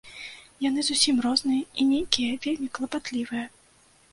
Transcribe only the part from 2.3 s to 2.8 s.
вельмі